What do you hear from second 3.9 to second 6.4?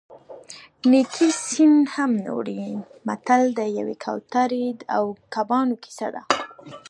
کوترې او کبانو کیسه ده